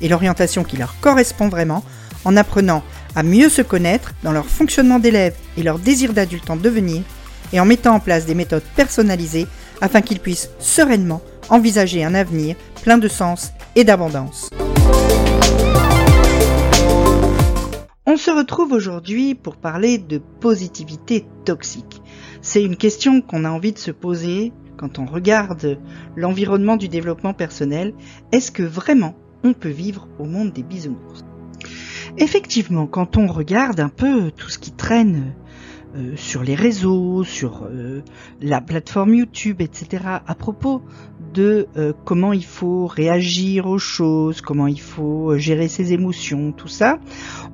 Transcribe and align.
et 0.00 0.08
l'orientation 0.08 0.64
qui 0.64 0.76
leur 0.76 0.98
correspond 1.00 1.48
vraiment 1.48 1.84
en 2.24 2.36
apprenant 2.36 2.82
à 3.14 3.22
mieux 3.22 3.48
se 3.48 3.62
connaître 3.62 4.12
dans 4.22 4.32
leur 4.32 4.46
fonctionnement 4.46 4.98
d'élève 4.98 5.34
et 5.56 5.62
leur 5.62 5.78
désir 5.78 6.12
d'adulte 6.12 6.50
en 6.50 6.56
devenir 6.56 7.02
et 7.52 7.60
en 7.60 7.64
mettant 7.64 7.94
en 7.94 8.00
place 8.00 8.26
des 8.26 8.34
méthodes 8.34 8.64
personnalisées 8.76 9.46
afin 9.80 10.00
qu'ils 10.00 10.20
puissent 10.20 10.50
sereinement 10.58 11.22
envisager 11.48 12.04
un 12.04 12.14
avenir 12.14 12.56
plein 12.82 12.98
de 12.98 13.08
sens 13.08 13.52
et 13.76 13.84
d'abondance. 13.84 14.50
On 18.06 18.16
se 18.16 18.30
retrouve 18.30 18.72
aujourd'hui 18.72 19.34
pour 19.34 19.56
parler 19.56 19.98
de 19.98 20.18
positivité 20.18 21.26
toxique. 21.44 22.02
C'est 22.42 22.62
une 22.62 22.76
question 22.76 23.22
qu'on 23.22 23.44
a 23.44 23.50
envie 23.50 23.72
de 23.72 23.78
se 23.78 23.90
poser 23.90 24.52
quand 24.76 24.98
on 24.98 25.06
regarde 25.06 25.78
l'environnement 26.14 26.76
du 26.76 26.88
développement 26.88 27.32
personnel. 27.32 27.94
Est-ce 28.32 28.52
que 28.52 28.62
vraiment 28.62 29.14
on 29.44 29.52
peut 29.52 29.68
vivre 29.68 30.08
au 30.18 30.24
monde 30.24 30.52
des 30.52 30.62
bisounours 30.62 31.24
Effectivement, 32.16 32.86
quand 32.86 33.16
on 33.16 33.26
regarde 33.26 33.80
un 33.80 33.88
peu 33.88 34.30
tout 34.30 34.48
ce 34.48 34.58
qui 34.58 34.70
traîne 34.70 35.34
euh, 35.96 36.16
sur 36.16 36.42
les 36.42 36.54
réseaux, 36.54 37.24
sur 37.24 37.64
euh, 37.64 38.02
la 38.40 38.60
plateforme 38.60 39.14
YouTube, 39.14 39.60
etc., 39.60 40.04
à 40.26 40.34
propos 40.34 40.82
de 41.34 41.66
euh, 41.76 41.92
comment 42.04 42.32
il 42.32 42.44
faut 42.44 42.86
réagir 42.86 43.66
aux 43.66 43.78
choses, 43.78 44.40
comment 44.40 44.68
il 44.68 44.80
faut 44.80 45.36
gérer 45.38 45.66
ses 45.66 45.92
émotions, 45.92 46.52
tout 46.52 46.68
ça, 46.68 46.98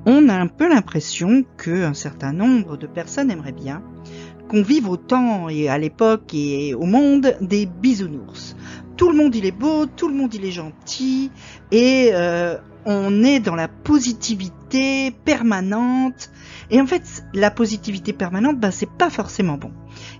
on 0.05 0.29
a 0.29 0.35
un 0.35 0.47
peu 0.47 0.69
l'impression 0.69 1.43
qu'un 1.57 1.93
certain 1.95 2.33
nombre 2.33 2.77
de 2.77 2.87
personnes 2.87 3.31
aimeraient 3.31 3.51
bien 3.51 3.83
qu'on 4.47 4.63
vive 4.63 4.89
autant 4.89 5.47
et 5.47 5.69
à 5.69 5.77
l'époque 5.77 6.33
et 6.33 6.73
au 6.73 6.85
monde 6.85 7.37
des 7.41 7.65
bisounours. 7.65 8.55
Tout 8.97 9.09
le 9.09 9.17
monde 9.17 9.35
il 9.35 9.45
est 9.45 9.51
beau, 9.51 9.85
tout 9.85 10.07
le 10.07 10.13
monde 10.13 10.33
il 10.33 10.45
est 10.45 10.51
gentil 10.51 11.31
et 11.71 12.11
on 12.85 13.23
est 13.23 13.39
dans 13.39 13.55
la 13.55 13.67
positivité 13.67 15.11
permanente. 15.11 16.31
Et 16.69 16.79
en 16.79 16.87
fait, 16.87 17.23
la 17.33 17.51
positivité 17.51 18.13
permanente, 18.13 18.59
ben, 18.59 18.71
c'est 18.71 18.89
pas 18.89 19.09
forcément 19.09 19.57
bon. 19.57 19.71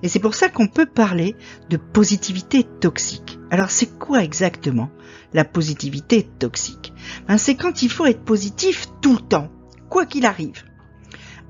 Et 0.03 0.09
c'est 0.09 0.19
pour 0.19 0.35
ça 0.35 0.49
qu'on 0.49 0.67
peut 0.67 0.85
parler 0.85 1.35
de 1.69 1.77
positivité 1.77 2.63
toxique. 2.63 3.39
Alors, 3.49 3.69
c'est 3.69 3.97
quoi 3.97 4.23
exactement 4.23 4.89
la 5.33 5.45
positivité 5.45 6.23
toxique? 6.23 6.93
Ben, 7.27 7.37
C'est 7.37 7.55
quand 7.55 7.81
il 7.81 7.89
faut 7.89 8.05
être 8.05 8.23
positif 8.23 8.87
tout 9.01 9.13
le 9.13 9.21
temps, 9.21 9.49
quoi 9.89 10.05
qu'il 10.05 10.25
arrive 10.25 10.63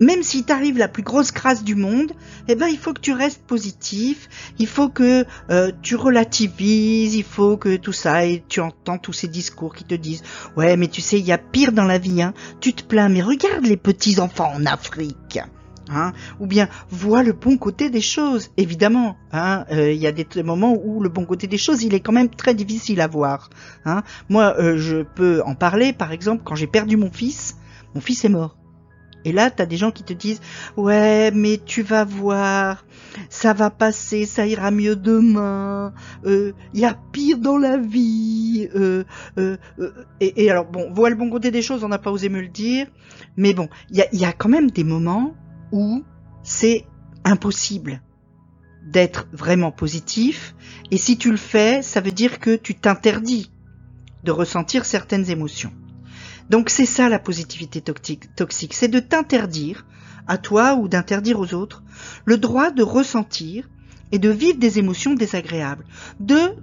même 0.02 0.24
si 0.24 0.44
t'arrive 0.44 0.78
la 0.78 0.88
plus 0.88 1.04
grosse 1.04 1.32
crasse 1.32 1.64
du 1.64 1.76
monde, 1.76 2.12
eh 2.50 2.56
ben 2.56 2.68
il 2.68 2.78
faut 2.78 2.92
que 2.92 3.00
tu 3.00 3.14
restes 3.14 3.44
positif, 3.44 4.28
il 4.58 4.68
faut 4.68 4.90
que 4.90 5.26
euh, 5.52 5.72
tu 5.82 5.96
relativises, 5.96 7.16
il 7.16 7.24
faut 7.24 7.56
que 7.56 7.78
tout 7.78 7.94
ça 7.94 8.26
et 8.26 8.44
tu 8.50 8.60
entends 8.60 8.98
tous 8.98 9.14
ces 9.14 9.28
discours 9.28 9.76
qui 9.76 9.86
te 9.86 9.96
disent 9.96 10.24
ouais 10.58 10.76
mais 10.76 10.88
tu 10.88 11.02
sais 11.02 11.20
il 11.20 11.26
y 11.26 11.32
a 11.32 11.38
pire 11.38 11.72
dans 11.72 11.86
la 11.86 12.00
vie 12.00 12.22
hein, 12.22 12.34
tu 12.60 12.74
te 12.74 12.84
plains 12.84 13.10
mais 13.10 13.22
regarde 13.22 13.66
les 13.66 13.78
petits 13.78 14.20
enfants 14.20 14.52
en 14.54 14.66
Afrique. 14.66 15.40
Hein, 15.94 16.14
ou 16.40 16.48
bien 16.48 16.70
vois 16.90 17.22
le 17.22 17.34
bon 17.34 17.58
côté 17.58 17.90
des 17.90 18.00
choses. 18.00 18.52
Évidemment, 18.56 19.18
hein, 19.34 19.66
euh, 19.72 19.92
il 19.92 20.00
y 20.00 20.08
a 20.08 20.14
des 20.14 20.26
moments 20.42 20.74
où 20.82 21.02
le 21.02 21.10
bon 21.10 21.26
côté 21.26 21.48
des 21.48 21.58
choses, 21.58 21.84
il 21.84 21.94
est 21.94 22.00
quand 22.00 22.14
même 22.14 22.30
très 22.30 22.54
difficile 22.54 23.02
à 23.02 23.08
voir. 23.08 23.50
Hein. 23.84 24.04
Moi, 24.30 24.56
euh, 24.58 24.78
je 24.78 25.04
peux 25.04 25.42
en 25.46 25.54
parler, 25.54 25.92
par 25.92 26.14
exemple, 26.14 26.44
quand 26.46 26.56
j'ai 26.56 26.68
perdu 26.68 26.96
mon 26.96 27.12
fils, 27.12 27.58
mon 27.94 28.00
fils 28.00 28.24
est 28.24 28.30
mort. 28.30 28.61
Et 29.26 29.32
là, 29.32 29.52
tu 29.52 29.62
as 29.62 29.66
des 29.66 29.78
gens 29.78 29.92
qui 29.92 30.04
te 30.04 30.14
disent 30.14 30.42
ouais, 30.78 31.32
mais 31.32 31.60
tu 31.64 31.82
vas 31.84 32.06
voir, 32.06 32.86
ça 33.30 33.54
va 33.54 33.70
passer, 33.70 34.26
ça 34.26 34.48
ira 34.48 34.72
mieux 34.72 34.96
demain. 34.96 35.94
Il 36.26 36.32
euh, 36.32 36.54
y 36.74 36.86
a 36.86 36.98
pire 37.12 37.38
dans 37.38 37.58
la 37.58 37.78
vie. 37.78 38.70
Euh, 38.76 39.04
euh, 39.38 39.58
et, 40.20 40.50
alors 40.50 40.66
bon, 40.66 40.92
vois 40.92 41.10
le 41.10 41.16
bon 41.16 41.30
côté 41.30 41.52
des 41.52 41.62
choses, 41.62 41.84
on 41.84 41.90
n'a 41.90 42.00
pas 42.00 42.12
osé 42.12 42.30
me 42.30 42.42
le 42.42 42.48
dire, 42.48 42.88
mais 43.38 43.54
bon, 43.54 43.70
il 43.90 43.98
y 43.98 44.02
a, 44.02 44.08
y 44.14 44.26
a 44.26 44.34
quand 44.34 44.50
même 44.50 44.72
des 44.72 44.84
moments 44.84 45.36
où 45.72 46.04
c'est 46.44 46.86
impossible 47.24 48.02
d'être 48.84 49.28
vraiment 49.32 49.72
positif. 49.72 50.56
Et 50.90 50.98
si 50.98 51.18
tu 51.18 51.32
le 51.32 51.38
fais, 51.38 51.82
ça 51.82 52.02
veut 52.02 52.12
dire 52.12 52.40
que 52.40 52.56
tu 52.56 52.76
t'interdis 52.76 53.52
de 54.24 54.32
ressentir 54.32 54.86
certaines 54.86 55.30
émotions. 55.30 55.72
Donc 56.50 56.70
c'est 56.70 56.86
ça 56.86 57.10
la 57.10 57.20
positivité 57.20 57.82
toxique, 57.82 58.74
c'est 58.74 58.88
de 58.88 59.00
t'interdire, 59.00 59.86
à 60.28 60.38
toi 60.38 60.76
ou 60.76 60.88
d'interdire 60.88 61.40
aux 61.40 61.54
autres, 61.54 61.84
le 62.26 62.38
droit 62.38 62.72
de 62.72 62.84
ressentir 62.84 63.70
et 64.12 64.20
de 64.20 64.30
vivre 64.30 64.60
des 64.60 64.80
émotions 64.80 65.14
désagréables, 65.14 65.86
de 66.20 66.56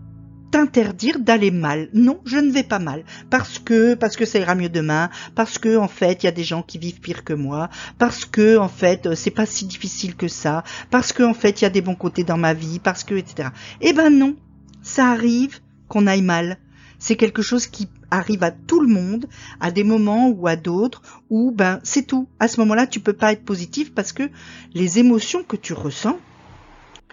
t'interdire 0.50 1.18
d'aller 1.18 1.50
mal. 1.50 1.88
Non, 1.92 2.20
je 2.24 2.38
ne 2.38 2.50
vais 2.50 2.62
pas 2.62 2.78
mal. 2.78 3.04
Parce 3.30 3.58
que 3.58 3.94
parce 3.94 4.16
que 4.16 4.24
ça 4.24 4.38
ira 4.38 4.54
mieux 4.54 4.68
demain, 4.68 5.10
parce 5.34 5.58
que 5.58 5.76
en 5.76 5.88
fait, 5.88 6.22
il 6.22 6.26
y 6.26 6.28
a 6.28 6.32
des 6.32 6.44
gens 6.44 6.62
qui 6.62 6.78
vivent 6.78 7.00
pire 7.00 7.24
que 7.24 7.32
moi, 7.32 7.68
parce 7.98 8.24
que 8.24 8.56
en 8.58 8.68
fait, 8.68 9.14
c'est 9.14 9.30
pas 9.30 9.46
si 9.46 9.66
difficile 9.66 10.16
que 10.16 10.28
ça, 10.28 10.64
parce 10.90 11.12
que 11.12 11.22
en 11.22 11.34
fait, 11.34 11.60
il 11.60 11.64
y 11.64 11.66
a 11.66 11.70
des 11.70 11.82
bons 11.82 11.94
côtés 11.94 12.24
dans 12.24 12.38
ma 12.38 12.54
vie, 12.54 12.78
parce 12.78 13.04
que 13.04 13.14
etc. 13.14 13.50
Eh 13.80 13.92
ben 13.92 14.10
non, 14.10 14.36
ça 14.82 15.08
arrive 15.08 15.60
qu'on 15.88 16.06
aille 16.06 16.22
mal. 16.22 16.58
C'est 16.98 17.16
quelque 17.16 17.42
chose 17.42 17.66
qui 17.66 17.88
arrive 18.10 18.42
à 18.42 18.50
tout 18.50 18.80
le 18.80 18.88
monde, 18.88 19.26
à 19.60 19.70
des 19.70 19.84
moments 19.84 20.28
ou 20.28 20.46
à 20.46 20.56
d'autres, 20.56 21.02
où 21.30 21.50
ben 21.50 21.80
c'est 21.82 22.06
tout. 22.06 22.28
À 22.41 22.48
ce 22.48 22.60
moment-là, 22.60 22.86
tu 22.86 23.00
peux 23.00 23.12
pas 23.12 23.32
être 23.32 23.44
positif 23.44 23.94
parce 23.94 24.12
que 24.12 24.30
les 24.74 24.98
émotions 24.98 25.42
que 25.42 25.56
tu 25.56 25.72
ressens 25.72 26.19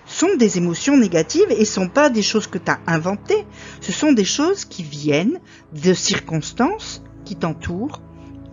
sont 0.06 0.36
des 0.38 0.58
émotions 0.58 0.98
négatives 0.98 1.50
et 1.50 1.66
sont 1.66 1.90
pas 1.90 2.10
des 2.10 2.22
choses 2.22 2.48
que 2.48 2.58
tu 2.58 2.70
as 2.70 2.80
inventées. 2.88 3.46
Ce 3.82 3.92
sont 3.92 4.12
des 4.12 4.26
choses 4.26 4.66
qui 4.66 4.84
viennent 4.84 5.40
de 5.74 5.94
circonstances 5.94 7.04
qui 7.24 7.36
t'entourent 7.36 8.02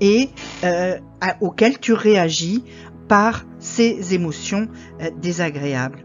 et 0.00 0.30
euh, 0.64 0.98
auxquelles 1.40 1.78
tu 1.78 1.92
réagis 1.92 2.64
par 3.08 3.44
ces 3.58 4.14
émotions 4.14 4.68
euh, 5.00 5.10
désagréables. 5.20 6.02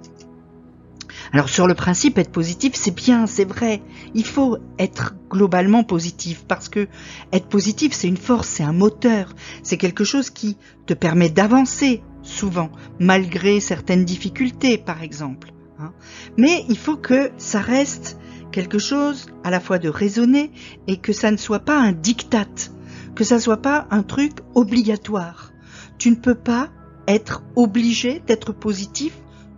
Alors 1.33 1.49
sur 1.49 1.67
le 1.67 1.73
principe, 1.73 2.17
être 2.17 2.31
positif, 2.31 2.73
c'est 2.75 2.95
bien, 2.95 3.27
c'est 3.27 3.45
vrai. 3.45 3.81
Il 4.13 4.25
faut 4.25 4.57
être 4.79 5.15
globalement 5.29 5.83
positif 5.83 6.45
parce 6.47 6.69
que 6.69 6.87
être 7.31 7.47
positif, 7.47 7.93
c'est 7.93 8.07
une 8.07 8.17
force, 8.17 8.47
c'est 8.47 8.63
un 8.63 8.73
moteur, 8.73 9.33
c'est 9.63 9.77
quelque 9.77 10.03
chose 10.03 10.29
qui 10.29 10.57
te 10.85 10.93
permet 10.93 11.29
d'avancer 11.29 12.01
souvent, 12.21 12.69
malgré 12.99 13.59
certaines 13.59 14.05
difficultés, 14.05 14.77
par 14.77 15.03
exemple. 15.03 15.51
Hein. 15.79 15.93
Mais 16.37 16.65
il 16.69 16.77
faut 16.77 16.97
que 16.97 17.31
ça 17.37 17.59
reste 17.59 18.17
quelque 18.51 18.79
chose 18.79 19.27
à 19.43 19.51
la 19.51 19.59
fois 19.59 19.79
de 19.79 19.89
raisonné 19.89 20.51
et 20.87 20.97
que 20.97 21.13
ça 21.13 21.31
ne 21.31 21.37
soit 21.37 21.59
pas 21.59 21.77
un 21.77 21.91
diktat, 21.91 22.71
que 23.15 23.23
ça 23.23 23.39
soit 23.39 23.61
pas 23.61 23.87
un 23.91 24.03
truc 24.03 24.33
obligatoire. 24.55 25.51
Tu 25.97 26.09
ne 26.09 26.15
peux 26.15 26.35
pas 26.35 26.69
être 27.07 27.43
obligé 27.55 28.21
d'être 28.25 28.53
positif 28.53 29.13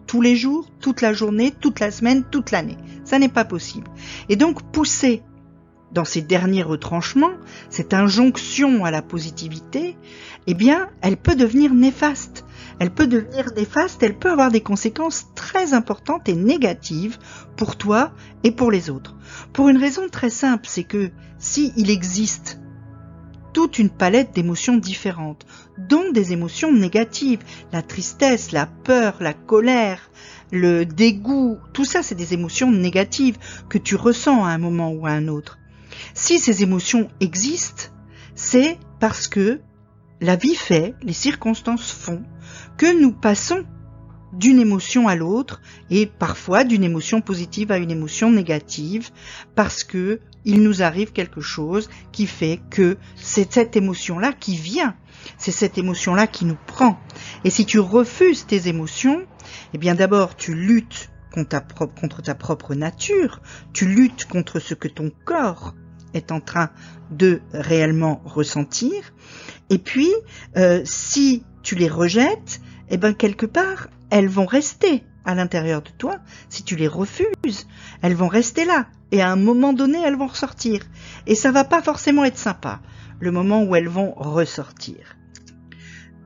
tous 0.10 0.22
les 0.22 0.36
jours, 0.36 0.68
toute 0.82 1.02
la 1.02 1.14
journée, 1.14 1.52
toute 1.52 1.80
la 1.80 1.92
semaine, 1.92 2.24
toute 2.24 2.50
l'année. 2.50 2.78
Ça 3.06 3.20
n'est 3.20 3.30
pas 3.30 3.46
possible. 3.46 3.88
Et 4.28 4.38
donc 4.38 4.64
pousser 4.72 5.22
dans 5.92 6.04
ces 6.04 6.24
derniers 6.24 6.64
retranchements, 6.64 7.34
cette 7.70 7.94
injonction 7.94 8.86
à 8.86 8.90
la 8.90 9.04
positivité, 9.04 9.96
eh 10.48 10.56
bien, 10.56 10.90
elle 11.02 11.16
peut 11.16 11.36
devenir 11.36 11.76
néfaste. 11.76 12.44
Elle 12.80 12.90
peut 12.90 13.06
devenir 13.06 13.52
néfaste, 13.56 14.02
elle 14.02 14.18
peut 14.18 14.32
avoir 14.32 14.50
des 14.50 14.62
conséquences 14.62 15.28
très 15.36 15.76
importantes 15.76 16.28
et 16.28 16.36
négatives 16.36 17.20
pour 17.56 17.76
toi 17.76 18.12
et 18.44 18.50
pour 18.50 18.72
les 18.72 18.90
autres. 18.90 19.16
Pour 19.54 19.70
une 19.70 19.78
raison 19.78 20.10
très 20.10 20.32
simple, 20.32 20.66
c'est 20.68 20.86
que 20.86 21.12
si 21.38 21.72
existe 21.78 22.59
toute 23.54 23.80
une 23.80 23.90
palette 23.90 24.34
d'émotions 24.34 24.78
différentes, 24.78 25.46
dont 25.78 26.12
des 26.12 26.34
émotions 26.34 26.72
négatives. 26.72 27.40
La 27.72 27.82
tristesse, 27.82 28.52
la 28.52 28.66
peur, 28.66 29.18
la 29.20 29.34
colère, 29.34 30.10
le 30.52 30.86
dégoût, 30.86 31.58
tout 31.74 31.86
ça 31.86 32.04
c'est 32.04 32.16
des 32.16 32.34
émotions 32.34 32.72
négatives 32.72 33.38
que 33.70 33.78
tu 33.78 33.96
ressens 33.96 34.44
à 34.44 34.50
un 34.50 34.58
moment 34.58 34.92
ou 34.92 35.06
à 35.06 35.12
un 35.12 35.28
autre. 35.28 35.60
Si 36.14 36.40
ces 36.40 36.64
émotions 36.64 37.10
existent, 37.20 37.92
c'est 38.36 38.78
parce 39.00 39.28
que 39.28 39.60
la 40.22 40.36
vie 40.36 40.56
fait, 40.56 40.96
les 41.02 41.14
circonstances 41.14 41.92
font, 41.92 42.24
que 42.78 43.00
nous 43.00 43.12
passons 43.12 43.64
d'une 44.34 44.60
émotion 44.60 45.08
à 45.08 45.16
l'autre 45.16 45.62
et 45.90 46.06
parfois 46.06 46.64
d'une 46.64 46.84
émotion 46.84 47.22
positive 47.22 47.72
à 47.72 47.78
une 47.78 47.92
émotion 47.92 48.32
négative 48.32 49.10
parce 49.56 49.84
que 49.84 50.20
il 50.46 50.62
nous 50.64 50.82
arrive 50.82 51.12
quelque 51.12 51.42
chose 51.42 51.90
qui 52.12 52.26
fait 52.26 52.60
que 52.70 52.98
c'est 53.16 53.52
cette 53.52 53.76
émotion-là 53.76 54.34
qui 54.34 54.56
vient. 54.56 54.96
C'est 55.38 55.52
cette 55.52 55.78
émotion-là 55.78 56.28
qui 56.28 56.46
nous 56.46 56.58
prend. 56.66 56.98
Et 57.44 57.50
si 57.50 57.66
tu 57.66 57.80
refuses 57.80 58.46
tes 58.46 58.68
émotions, 58.68 59.26
eh 59.74 59.78
bien 59.78 59.96
d'abord 59.96 60.36
tu 60.36 60.54
luttes 60.54 61.10
contre 61.32 62.22
ta, 62.22 62.36
propre, 62.36 62.74
nature, 62.74 63.42
tu 63.74 63.86
luttes 63.86 64.26
contre 64.26 64.60
ce 64.60 64.74
que 64.74 64.88
ton 64.88 65.12
corps 65.26 65.76
est 66.14 66.32
en 66.32 66.40
train 66.40 66.72
de 67.12 67.42
réellement 67.54 68.22
ressentir. 68.26 69.14
Et 69.70 69.78
puis, 69.78 70.12
euh, 70.58 70.82
si 70.86 71.44
tu 71.62 71.76
les 71.76 71.90
rejettes, 71.90 72.62
eh 72.90 72.98
ben 72.98 73.14
quelque 73.14 73.46
part, 73.46 73.90
elles 74.10 74.28
vont 74.28 74.46
rester 74.46 75.04
à 75.26 75.36
l'intérieur 75.36 75.82
de 75.82 75.90
toi. 75.90 76.20
Si 76.50 76.64
tu 76.64 76.76
les 76.76 76.88
refuses, 76.88 77.68
elles 78.02 78.16
vont 78.16 78.28
rester 78.28 78.66
là. 78.66 78.88
Et 79.12 79.22
à 79.22 79.32
un 79.32 79.36
moment 79.36 79.74
donné, 79.74 80.00
elles 80.02 80.18
vont 80.18 80.28
ressortir. 80.28 80.82
Et 81.28 81.36
ça 81.36 81.52
va 81.52 81.64
pas 81.64 81.82
forcément 81.82 82.26
être 82.26 82.38
sympa, 82.38 82.82
le 83.20 83.32
moment 83.32 83.64
où 83.64 83.76
elles 83.76 83.90
vont 83.90 84.14
ressortir. 84.16 85.18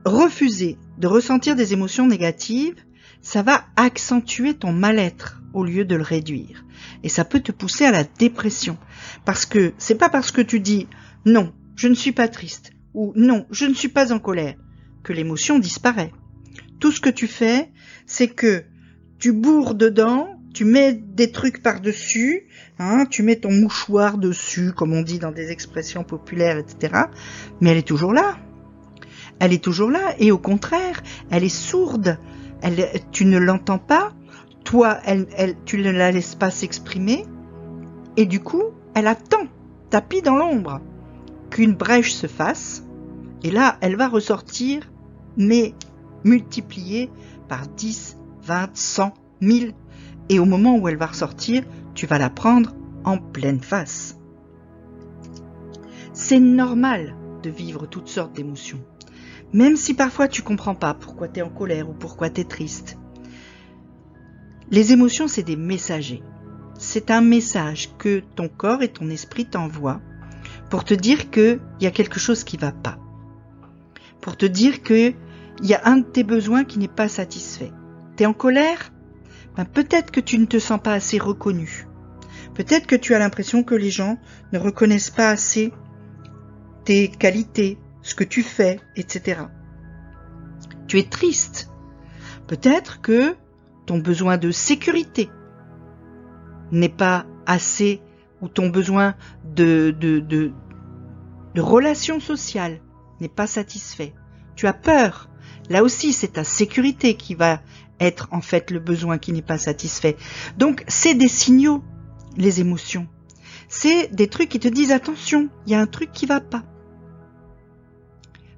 Refuser 0.04 0.78
de 0.98 1.06
ressentir 1.06 1.56
des 1.56 1.72
émotions 1.72 2.06
négatives, 2.06 2.76
ça 3.22 3.42
va 3.42 3.64
accentuer 3.76 4.54
ton 4.54 4.72
mal-être 4.72 5.40
au 5.54 5.64
lieu 5.64 5.84
de 5.84 5.96
le 5.96 6.02
réduire. 6.02 6.64
Et 7.02 7.08
ça 7.08 7.24
peut 7.24 7.40
te 7.40 7.52
pousser 7.52 7.86
à 7.86 7.90
la 7.90 8.04
dépression. 8.04 8.76
Parce 9.24 9.46
que 9.46 9.72
c'est 9.78 9.94
pas 9.94 10.10
parce 10.10 10.30
que 10.30 10.42
tu 10.42 10.60
dis 10.60 10.88
non, 11.24 11.52
je 11.74 11.88
ne 11.88 11.94
suis 11.94 12.12
pas 12.12 12.28
triste 12.28 12.72
ou 12.92 13.12
non, 13.16 13.46
je 13.50 13.64
ne 13.64 13.74
suis 13.74 13.88
pas 13.88 14.12
en 14.12 14.18
colère 14.18 14.56
que 15.02 15.12
l'émotion 15.12 15.58
disparaît. 15.58 16.12
Tout 16.84 16.92
ce 16.92 17.00
que 17.00 17.08
tu 17.08 17.28
fais, 17.28 17.72
c'est 18.04 18.28
que 18.28 18.62
tu 19.18 19.32
bourres 19.32 19.74
dedans, 19.74 20.38
tu 20.52 20.66
mets 20.66 20.92
des 20.92 21.32
trucs 21.32 21.62
par-dessus, 21.62 22.46
hein, 22.78 23.06
tu 23.08 23.22
mets 23.22 23.36
ton 23.36 23.50
mouchoir 23.50 24.18
dessus, 24.18 24.74
comme 24.74 24.92
on 24.92 25.00
dit 25.00 25.18
dans 25.18 25.32
des 25.32 25.50
expressions 25.50 26.04
populaires, 26.04 26.58
etc. 26.58 27.04
Mais 27.62 27.70
elle 27.70 27.78
est 27.78 27.88
toujours 27.88 28.12
là. 28.12 28.36
Elle 29.38 29.54
est 29.54 29.64
toujours 29.64 29.90
là, 29.90 30.14
et 30.18 30.30
au 30.30 30.36
contraire, 30.36 31.02
elle 31.30 31.42
est 31.42 31.48
sourde. 31.48 32.18
Tu 33.12 33.24
ne 33.24 33.38
l'entends 33.38 33.78
pas, 33.78 34.12
toi, 34.62 34.98
elle, 35.06 35.26
elle, 35.38 35.56
tu 35.64 35.78
ne 35.78 35.90
la 35.90 36.12
laisses 36.12 36.34
pas 36.34 36.50
s'exprimer, 36.50 37.24
et 38.18 38.26
du 38.26 38.40
coup, 38.40 38.74
elle 38.94 39.06
attend, 39.06 39.46
tapis 39.88 40.20
dans 40.20 40.36
l'ombre, 40.36 40.82
qu'une 41.48 41.76
brèche 41.76 42.12
se 42.12 42.26
fasse, 42.26 42.84
et 43.42 43.50
là, 43.50 43.78
elle 43.80 43.96
va 43.96 44.06
ressortir, 44.06 44.82
mais 45.38 45.72
multipliée 46.24 47.10
par 47.48 47.66
10, 47.68 48.18
20, 48.42 48.76
100, 48.76 49.14
1000, 49.40 49.74
et 50.28 50.38
au 50.38 50.44
moment 50.44 50.76
où 50.76 50.88
elle 50.88 50.96
va 50.96 51.06
ressortir, 51.06 51.64
tu 51.94 52.06
vas 52.06 52.18
la 52.18 52.30
prendre 52.30 52.74
en 53.04 53.18
pleine 53.18 53.60
face. 53.60 54.18
C'est 56.12 56.40
normal 56.40 57.14
de 57.42 57.50
vivre 57.50 57.86
toutes 57.86 58.08
sortes 58.08 58.34
d'émotions, 58.34 58.80
même 59.52 59.76
si 59.76 59.94
parfois 59.94 60.28
tu 60.28 60.42
comprends 60.42 60.74
pas 60.74 60.94
pourquoi 60.94 61.28
tu 61.28 61.40
es 61.40 61.42
en 61.42 61.50
colère 61.50 61.88
ou 61.90 61.92
pourquoi 61.92 62.30
tu 62.30 62.40
es 62.40 62.44
triste. 62.44 62.98
Les 64.70 64.92
émotions, 64.92 65.28
c'est 65.28 65.42
des 65.42 65.56
messagers. 65.56 66.22
C'est 66.78 67.10
un 67.10 67.20
message 67.20 67.90
que 67.98 68.20
ton 68.34 68.48
corps 68.48 68.82
et 68.82 68.88
ton 68.88 69.10
esprit 69.10 69.46
t'envoient 69.46 70.00
pour 70.70 70.84
te 70.84 70.94
dire 70.94 71.30
qu'il 71.30 71.60
y 71.80 71.86
a 71.86 71.90
quelque 71.90 72.18
chose 72.18 72.44
qui 72.44 72.56
va 72.56 72.72
pas. 72.72 72.98
Pour 74.20 74.36
te 74.36 74.46
dire 74.46 74.82
qu'il 74.82 75.14
y 75.62 75.74
a 75.74 75.82
un 75.84 75.98
de 75.98 76.04
tes 76.04 76.24
besoins 76.24 76.64
qui 76.64 76.78
n'est 76.78 76.88
pas 76.88 77.08
satisfait. 77.08 77.72
T'es 78.16 78.26
en 78.26 78.32
colère? 78.32 78.92
Ben 79.56 79.64
peut-être 79.64 80.10
que 80.10 80.20
tu 80.20 80.38
ne 80.38 80.46
te 80.46 80.58
sens 80.58 80.80
pas 80.82 80.94
assez 80.94 81.18
reconnu. 81.18 81.86
Peut-être 82.54 82.86
que 82.86 82.96
tu 82.96 83.14
as 83.14 83.18
l'impression 83.18 83.62
que 83.62 83.74
les 83.74 83.90
gens 83.90 84.18
ne 84.52 84.58
reconnaissent 84.58 85.10
pas 85.10 85.30
assez 85.30 85.72
tes 86.84 87.08
qualités, 87.08 87.78
ce 88.02 88.14
que 88.14 88.24
tu 88.24 88.42
fais, 88.42 88.80
etc. 88.96 89.42
Tu 90.86 90.98
es 90.98 91.08
triste. 91.08 91.70
Peut-être 92.46 93.00
que 93.00 93.36
ton 93.86 93.98
besoin 93.98 94.36
de 94.36 94.50
sécurité 94.50 95.30
n'est 96.72 96.88
pas 96.88 97.26
assez 97.46 98.02
ou 98.40 98.48
ton 98.48 98.68
besoin 98.68 99.14
de, 99.44 99.94
de, 99.98 100.18
de, 100.18 100.52
de 101.54 101.60
relation 101.60 102.20
sociale 102.20 102.80
n'est 103.20 103.28
pas 103.28 103.46
satisfait. 103.46 104.14
Tu 104.56 104.66
as 104.66 104.72
peur. 104.72 105.28
Là 105.70 105.82
aussi, 105.82 106.12
c'est 106.12 106.34
ta 106.34 106.44
sécurité 106.44 107.14
qui 107.14 107.34
va 107.34 107.60
être 108.00 108.28
en 108.32 108.40
fait 108.40 108.70
le 108.70 108.80
besoin 108.80 109.18
qui 109.18 109.32
n'est 109.32 109.42
pas 109.42 109.58
satisfait. 109.58 110.16
Donc, 110.58 110.84
c'est 110.88 111.14
des 111.14 111.28
signaux, 111.28 111.82
les 112.36 112.60
émotions. 112.60 113.08
C'est 113.68 114.14
des 114.14 114.28
trucs 114.28 114.48
qui 114.48 114.60
te 114.60 114.68
disent 114.68 114.92
attention, 114.92 115.48
il 115.66 115.72
y 115.72 115.74
a 115.74 115.80
un 115.80 115.86
truc 115.86 116.12
qui 116.12 116.26
va 116.26 116.40
pas. 116.40 116.62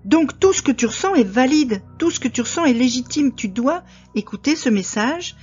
Donc 0.06 0.38
tout 0.38 0.52
ce 0.52 0.62
que 0.62 0.70
tu 0.70 0.86
ressens 0.86 1.16
est 1.16 1.26
valide, 1.26 1.82
tout 1.98 2.12
ce 2.12 2.20
que 2.20 2.28
tu 2.28 2.40
ressens 2.40 2.64
est 2.64 2.72
légitime. 2.72 3.34
Tu 3.34 3.48
dois 3.48 3.82
écouter 4.14 4.54
ce 4.54 4.68
message 4.68 5.34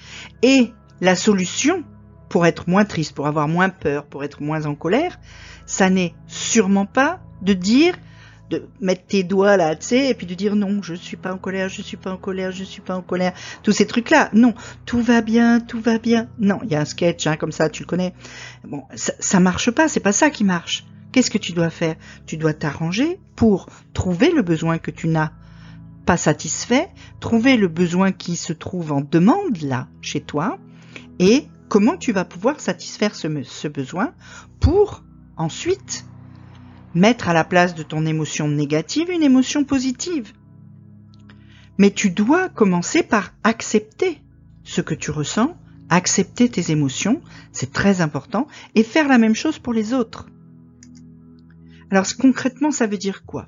et 0.42 0.72
la 1.02 1.18
solution 1.18 1.84
pour 2.30 2.46
être 2.46 2.70
moins 2.70 2.86
triste, 2.86 3.14
pour 3.14 3.28
avoir 3.28 3.50
moins 3.50 3.70
peur, 3.70 4.06
pour 4.06 4.24
être 4.24 4.42
moins 4.42 4.66
en 4.66 4.74
colère, 4.74 5.20
ça 5.66 5.90
n'est 5.90 6.16
sûrement 6.28 6.86
pas 6.86 7.20
de 7.42 7.54
dire, 7.54 7.94
de 8.50 8.68
mettre 8.82 9.06
tes 9.06 9.24
doigts 9.24 9.58
là, 9.58 9.76
tu 9.76 9.88
sais, 9.88 10.10
et 10.10 10.14
puis 10.14 10.28
de 10.28 10.34
dire 10.34 10.56
non, 10.56 10.82
je 10.82 10.94
suis 10.94 11.18
pas 11.18 11.34
en 11.34 11.38
colère, 11.38 11.70
je 11.70 11.82
suis 11.82 11.98
pas 11.98 12.12
en 12.12 12.18
colère, 12.18 12.52
je 12.52 12.64
suis 12.64 12.82
pas 12.82 12.96
en 12.96 13.02
colère, 13.02 13.34
tous 13.64 13.72
ces 13.72 13.88
trucs-là. 13.88 14.30
Non, 14.34 14.54
tout 14.86 15.02
va 15.02 15.22
bien, 15.22 15.60
tout 15.60 15.80
va 15.80 15.98
bien. 15.98 16.30
Non, 16.40 16.60
il 16.64 16.72
y 16.72 16.76
a 16.76 16.82
un 16.82 16.86
sketch 16.86 17.26
hein, 17.28 17.38
comme 17.38 17.52
ça, 17.52 17.70
tu 17.70 17.84
le 17.84 17.88
connais. 17.88 18.14
Bon, 18.64 18.84
ça, 18.96 19.14
ça 19.20 19.40
marche 19.40 19.72
pas, 19.72 19.88
c'est 19.88 20.00
pas 20.00 20.12
ça 20.12 20.30
qui 20.30 20.44
marche. 20.44 20.86
Qu'est-ce 21.12 21.32
que 21.32 21.38
tu 21.38 21.54
dois 21.54 21.70
faire? 21.70 21.96
Tu 22.26 22.38
dois 22.38 22.54
t'arranger 22.54 23.20
pour 23.36 23.68
trouver 23.94 24.32
le 24.32 24.42
besoin 24.42 24.78
que 24.80 24.92
tu 24.92 25.08
n'as 25.08 25.32
pas 26.06 26.18
satisfait, 26.18 26.90
trouver 27.20 27.56
le 27.56 27.68
besoin 27.68 28.12
qui 28.12 28.36
se 28.36 28.52
trouve 28.52 28.92
en 28.92 29.02
demande 29.02 29.62
là, 29.62 29.88
chez 30.02 30.22
toi, 30.22 30.58
et 31.20 31.48
comment 31.70 31.98
tu 31.98 32.12
vas 32.12 32.26
pouvoir 32.26 32.60
satisfaire 32.60 33.16
ce, 33.16 33.28
ce 33.44 33.68
besoin 33.68 34.14
pour 34.60 35.04
ensuite 35.38 36.06
mettre 36.94 37.30
à 37.30 37.34
la 37.34 37.44
place 37.44 37.76
de 37.76 37.84
ton 37.84 38.06
émotion 38.06 38.48
négative 38.48 39.10
une 39.10 39.24
émotion 39.24 39.64
positive. 39.64 40.34
Mais 41.78 41.92
tu 41.92 42.10
dois 42.12 42.50
commencer 42.50 43.04
par 43.04 43.34
accepter 43.44 44.22
ce 44.64 44.82
que 44.82 44.94
tu 44.94 45.12
ressens, 45.12 45.58
accepter 45.90 46.50
tes 46.50 46.72
émotions, 46.72 47.22
c'est 47.52 47.74
très 47.74 48.02
important, 48.02 48.48
et 48.76 48.84
faire 48.84 49.08
la 49.08 49.18
même 49.18 49.36
chose 49.36 49.60
pour 49.60 49.74
les 49.74 49.94
autres. 49.94 50.28
Alors 51.92 52.06
concrètement, 52.20 52.72
ça 52.72 52.88
veut 52.88 52.98
dire 52.98 53.26
quoi? 53.26 53.48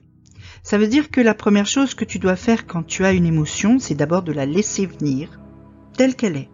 Ça 0.63 0.77
veut 0.77 0.87
dire 0.87 1.11
que 1.11 1.21
la 1.21 1.35
première 1.35 1.67
chose 1.67 1.93
que 1.93 2.05
tu 2.05 2.19
dois 2.19 2.35
faire 2.35 2.65
quand 2.65 2.83
tu 2.83 3.05
as 3.05 3.13
une 3.13 3.25
émotion, 3.25 3.79
c'est 3.79 3.95
d'abord 3.95 4.23
de 4.23 4.31
la 4.31 4.45
laisser 4.45 4.85
venir 4.85 5.39
telle 5.95 6.15
qu'elle 6.15 6.37
est. 6.37 6.49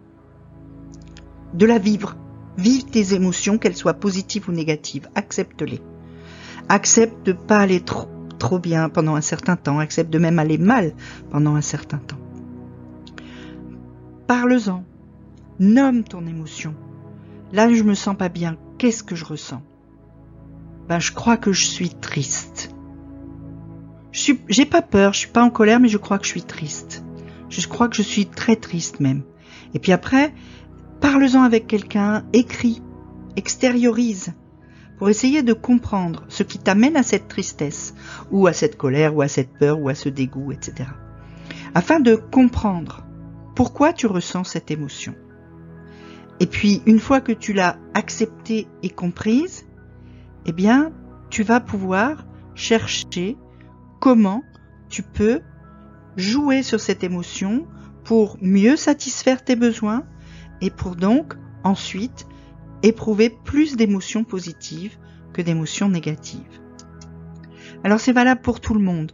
De 1.54 1.66
la 1.66 1.78
vivre. 1.78 2.16
Vive 2.58 2.84
tes 2.84 3.14
émotions, 3.14 3.56
qu'elles 3.56 3.76
soient 3.76 3.94
positives 3.94 4.48
ou 4.48 4.52
négatives. 4.52 5.08
Accepte-les. 5.14 5.80
Accepte 6.68 7.26
de 7.26 7.32
pas 7.32 7.58
aller 7.58 7.80
trop, 7.80 8.08
trop 8.38 8.58
bien 8.58 8.88
pendant 8.88 9.14
un 9.14 9.20
certain 9.20 9.56
temps. 9.56 9.78
Accepte 9.78 10.12
de 10.12 10.18
même 10.18 10.38
aller 10.38 10.58
mal 10.58 10.94
pendant 11.30 11.54
un 11.54 11.60
certain 11.60 11.98
temps. 11.98 12.18
Parle-en. 14.26 14.84
Nomme 15.58 16.04
ton 16.04 16.26
émotion. 16.26 16.74
Là, 17.52 17.72
je 17.72 17.82
me 17.82 17.94
sens 17.94 18.16
pas 18.16 18.28
bien. 18.28 18.56
Qu'est-ce 18.78 19.02
que 19.02 19.14
je 19.14 19.24
ressens? 19.24 19.62
Ben, 20.88 20.98
je 20.98 21.12
crois 21.12 21.36
que 21.36 21.52
je 21.52 21.64
suis 21.64 21.90
triste. 21.90 22.74
Je 24.10 24.32
j'ai 24.48 24.66
pas 24.66 24.82
peur, 24.82 25.12
je 25.12 25.20
suis 25.20 25.30
pas 25.30 25.42
en 25.42 25.50
colère, 25.50 25.80
mais 25.80 25.88
je 25.88 25.98
crois 25.98 26.18
que 26.18 26.24
je 26.24 26.30
suis 26.30 26.42
triste. 26.42 27.04
Je 27.48 27.66
crois 27.68 27.88
que 27.88 27.96
je 27.96 28.02
suis 28.02 28.26
très 28.26 28.56
triste 28.56 29.00
même. 29.00 29.22
Et 29.74 29.78
puis 29.78 29.92
après, 29.92 30.34
parle-en 31.00 31.42
avec 31.42 31.66
quelqu'un, 31.66 32.24
écris, 32.32 32.82
extériorise, 33.36 34.32
pour 35.02 35.10
essayer 35.10 35.42
de 35.42 35.52
comprendre 35.52 36.22
ce 36.28 36.44
qui 36.44 36.60
t'amène 36.60 36.96
à 36.96 37.02
cette 37.02 37.26
tristesse, 37.26 37.92
ou 38.30 38.46
à 38.46 38.52
cette 38.52 38.76
colère, 38.76 39.16
ou 39.16 39.22
à 39.22 39.26
cette 39.26 39.52
peur, 39.52 39.80
ou 39.80 39.88
à 39.88 39.96
ce 39.96 40.08
dégoût, 40.08 40.52
etc. 40.52 40.90
Afin 41.74 41.98
de 41.98 42.14
comprendre 42.14 43.04
pourquoi 43.56 43.92
tu 43.92 44.06
ressens 44.06 44.44
cette 44.44 44.70
émotion. 44.70 45.16
Et 46.38 46.46
puis, 46.46 46.82
une 46.86 47.00
fois 47.00 47.20
que 47.20 47.32
tu 47.32 47.52
l'as 47.52 47.78
acceptée 47.94 48.68
et 48.84 48.90
comprise, 48.90 49.66
eh 50.46 50.52
bien, 50.52 50.92
tu 51.30 51.42
vas 51.42 51.58
pouvoir 51.58 52.24
chercher 52.54 53.36
comment 53.98 54.44
tu 54.88 55.02
peux 55.02 55.40
jouer 56.16 56.62
sur 56.62 56.78
cette 56.78 57.02
émotion 57.02 57.66
pour 58.04 58.38
mieux 58.40 58.76
satisfaire 58.76 59.42
tes 59.42 59.56
besoins 59.56 60.04
et 60.60 60.70
pour 60.70 60.94
donc 60.94 61.34
ensuite 61.64 62.24
éprouver 62.82 63.30
plus 63.30 63.76
d'émotions 63.76 64.24
positives 64.24 64.98
que 65.32 65.42
d'émotions 65.42 65.88
négatives. 65.88 66.60
Alors 67.84 68.00
c'est 68.00 68.12
valable 68.12 68.42
pour 68.42 68.60
tout 68.60 68.74
le 68.74 68.80
monde. 68.80 69.12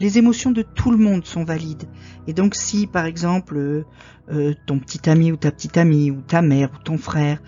Les 0.00 0.18
émotions 0.18 0.50
de 0.50 0.62
tout 0.62 0.90
le 0.90 0.96
monde 0.96 1.24
sont 1.24 1.44
valides. 1.44 1.88
Et 2.26 2.32
donc 2.32 2.54
si 2.54 2.86
par 2.86 3.06
exemple 3.06 3.56
euh, 3.56 3.84
euh, 4.30 4.54
ton 4.66 4.78
petit 4.78 5.08
ami 5.08 5.32
ou 5.32 5.36
ta 5.36 5.50
petite 5.50 5.76
amie 5.76 6.10
ou 6.10 6.20
ta 6.20 6.42
mère 6.42 6.70
ou 6.74 6.82
ton 6.82 6.98
frère 6.98 7.40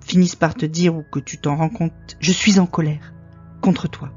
finissent 0.00 0.36
par 0.36 0.54
te 0.54 0.66
dire 0.66 0.96
ou 0.96 1.02
que 1.02 1.20
tu 1.20 1.38
t'en 1.38 1.56
rends 1.56 1.68
compte, 1.68 2.16
je 2.18 2.32
suis 2.32 2.58
en 2.58 2.66
colère 2.66 3.14
contre 3.60 3.88
toi, 3.88 4.10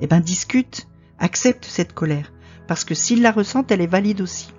eh 0.00 0.06
ben 0.06 0.20
discute, 0.20 0.86
accepte 1.18 1.64
cette 1.64 1.94
colère, 1.94 2.32
parce 2.68 2.84
que 2.84 2.94
s'ils 2.94 3.22
la 3.22 3.32
ressentent, 3.32 3.72
elle 3.72 3.80
est 3.80 3.86
valide 3.86 4.20
aussi. 4.20 4.52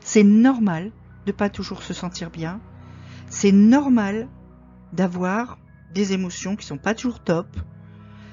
C'est 0.00 0.22
normal 0.22 0.92
de 1.26 1.32
pas 1.32 1.50
toujours 1.50 1.82
se 1.82 1.92
sentir 1.92 2.30
bien, 2.30 2.60
c'est 3.28 3.52
normal 3.52 4.28
d'avoir 4.92 5.58
des 5.94 6.12
émotions 6.12 6.56
qui 6.56 6.66
sont 6.66 6.78
pas 6.78 6.94
toujours 6.94 7.20
top, 7.20 7.46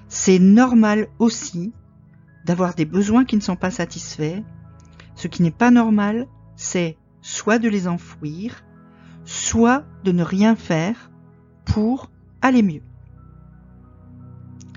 c'est 0.08 0.40
normal 0.40 1.08
aussi 1.20 1.74
d'avoir 2.46 2.76
des 2.76 2.86
besoins 2.86 3.26
qui 3.26 3.36
ne 3.36 3.42
sont 3.42 3.56
pas 3.56 3.72
satisfaits. 3.72 4.42
Ce 5.16 5.28
qui 5.28 5.42
n'est 5.44 5.52
pas 5.52 5.72
normal, 5.72 6.28
c'est 6.56 6.98
soit 7.22 7.60
de 7.60 7.68
les 7.68 7.88
enfouir, 7.88 8.64
soit 9.26 9.84
de 10.04 10.12
ne 10.12 10.24
rien 10.24 10.56
faire 10.56 11.12
pour 11.66 12.10
aller 12.42 12.64
mieux. 12.64 12.84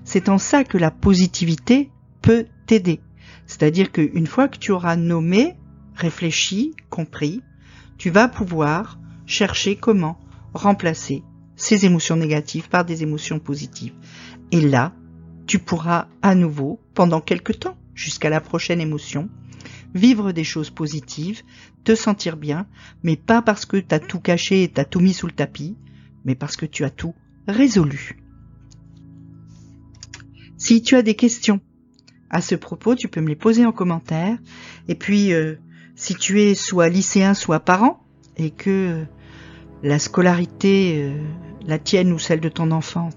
C'est 0.04 0.28
en 0.28 0.38
ça 0.38 0.64
que 0.64 0.78
la 0.78 0.90
positivité 0.90 1.92
peut 2.22 2.46
t'aider. 2.66 3.00
C'est-à-dire 3.46 3.92
qu'une 3.92 4.26
fois 4.26 4.49
que 4.49 4.58
tu 4.58 4.72
auras 4.72 4.96
nommé, 4.96 5.56
réfléchi, 5.94 6.75
compris, 6.88 7.42
tu 7.96 8.10
vas 8.10 8.26
pouvoir 8.26 8.99
chercher 9.26 9.76
comment 9.76 10.18
remplacer 10.52 11.22
ces 11.60 11.84
émotions 11.84 12.16
négatives 12.16 12.68
par 12.68 12.84
des 12.84 13.02
émotions 13.02 13.38
positives. 13.38 13.92
Et 14.50 14.60
là, 14.60 14.94
tu 15.46 15.58
pourras 15.58 16.08
à 16.22 16.34
nouveau, 16.34 16.80
pendant 16.94 17.20
quelque 17.20 17.52
temps, 17.52 17.76
jusqu'à 17.94 18.30
la 18.30 18.40
prochaine 18.40 18.80
émotion, 18.80 19.28
vivre 19.94 20.32
des 20.32 20.44
choses 20.44 20.70
positives, 20.70 21.42
te 21.84 21.94
sentir 21.94 22.36
bien, 22.36 22.66
mais 23.02 23.16
pas 23.16 23.42
parce 23.42 23.66
que 23.66 23.76
tu 23.76 23.94
as 23.94 24.00
tout 24.00 24.20
caché 24.20 24.62
et 24.62 24.68
t'as 24.68 24.84
tout 24.84 25.00
mis 25.00 25.12
sous 25.12 25.26
le 25.26 25.32
tapis, 25.32 25.76
mais 26.24 26.34
parce 26.34 26.56
que 26.56 26.66
tu 26.66 26.84
as 26.84 26.90
tout 26.90 27.14
résolu. 27.46 28.18
Si 30.56 30.82
tu 30.82 30.96
as 30.96 31.02
des 31.02 31.14
questions 31.14 31.60
à 32.30 32.40
ce 32.40 32.54
propos, 32.54 32.94
tu 32.94 33.08
peux 33.08 33.20
me 33.20 33.28
les 33.28 33.36
poser 33.36 33.66
en 33.66 33.72
commentaire. 33.72 34.38
Et 34.88 34.94
puis, 34.94 35.32
euh, 35.32 35.56
si 35.94 36.14
tu 36.14 36.40
es 36.40 36.54
soit 36.54 36.88
lycéen, 36.88 37.34
soit 37.34 37.60
parent, 37.60 38.02
et 38.36 38.50
que 38.50 39.04
la 39.82 39.98
scolarité, 39.98 41.02
euh, 41.02 41.14
la 41.66 41.78
tienne 41.78 42.12
ou 42.12 42.18
celle 42.18 42.40
de 42.40 42.48
ton 42.48 42.70
enfant, 42.70 43.10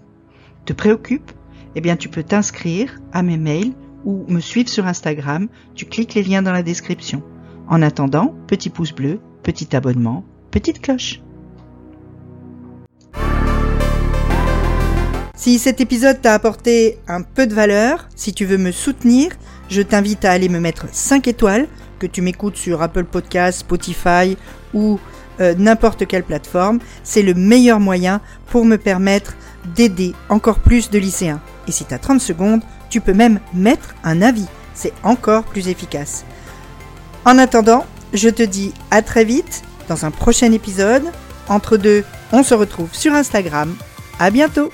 te 0.65 0.73
préoccupe, 0.73 1.31
eh 1.75 1.81
bien 1.81 1.95
tu 1.95 2.09
peux 2.09 2.23
t'inscrire 2.23 2.99
à 3.11 3.23
mes 3.23 3.37
mails 3.37 3.73
ou 4.05 4.25
me 4.27 4.39
suivre 4.39 4.69
sur 4.69 4.85
Instagram. 4.85 5.47
Tu 5.75 5.85
cliques 5.85 6.13
les 6.13 6.23
liens 6.23 6.41
dans 6.41 6.51
la 6.51 6.63
description. 6.63 7.23
En 7.67 7.81
attendant, 7.81 8.35
petit 8.47 8.69
pouce 8.69 8.93
bleu, 8.93 9.19
petit 9.41 9.75
abonnement, 9.75 10.25
petite 10.51 10.81
cloche. 10.81 11.21
Si 15.35 15.59
cet 15.59 15.81
épisode 15.81 16.21
t'a 16.21 16.33
apporté 16.33 16.99
un 17.07 17.21
peu 17.21 17.47
de 17.47 17.53
valeur, 17.53 18.07
si 18.15 18.33
tu 18.33 18.45
veux 18.45 18.57
me 18.57 18.71
soutenir, 18.71 19.31
je 19.67 19.81
t'invite 19.81 20.23
à 20.23 20.31
aller 20.31 20.47
me 20.47 20.59
mettre 20.59 20.87
5 20.89 21.27
étoiles, 21.27 21.67
que 21.99 22.07
tu 22.07 22.21
m'écoutes 22.21 22.55
sur 22.55 22.81
Apple 22.81 23.03
Podcasts, 23.03 23.59
Spotify 23.59 24.37
ou 24.73 24.99
euh, 25.39 25.55
n'importe 25.57 26.07
quelle 26.07 26.23
plateforme. 26.23 26.79
C'est 27.03 27.21
le 27.21 27.33
meilleur 27.33 27.79
moyen 27.79 28.21
pour 28.47 28.65
me 28.65 28.77
permettre 28.77 29.35
d'aider 29.75 30.13
encore 30.29 30.59
plus 30.59 30.89
de 30.89 30.99
lycéens. 30.99 31.41
Et 31.67 31.71
si 31.71 31.85
tu 31.85 31.93
as 31.93 31.99
30 31.99 32.21
secondes, 32.21 32.61
tu 32.89 33.01
peux 33.01 33.13
même 33.13 33.39
mettre 33.53 33.95
un 34.03 34.21
avis. 34.21 34.47
C'est 34.73 34.93
encore 35.03 35.43
plus 35.43 35.67
efficace. 35.67 36.25
En 37.25 37.37
attendant, 37.37 37.85
je 38.13 38.29
te 38.29 38.43
dis 38.43 38.73
à 38.91 39.01
très 39.01 39.23
vite 39.23 39.63
dans 39.87 40.05
un 40.05 40.11
prochain 40.11 40.51
épisode. 40.51 41.03
Entre 41.47 41.77
deux, 41.77 42.03
on 42.31 42.43
se 42.43 42.53
retrouve 42.53 42.93
sur 42.93 43.13
Instagram. 43.13 43.75
À 44.19 44.29
bientôt! 44.29 44.71